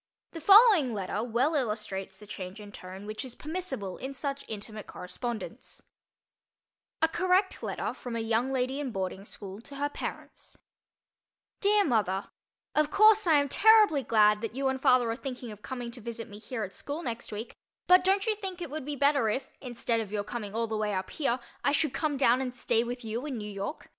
[0.31, 4.87] The following letter well illustrates the change in tone which is permissible in such intimate
[4.87, 5.83] correspondence:
[7.03, 10.57] A Correct Letter from a Young Lady in Boarding School to Her Parents
[11.59, 12.31] DEAR MOTHER:
[12.73, 16.01] Of course I am terribly glad that you and father are thinking of coming to
[16.01, 17.53] visit me here at school next week,
[17.85, 20.75] but don't you think it would be better if, instead of your coming all the
[20.77, 23.87] way up here, I should come down and stay with you in New York?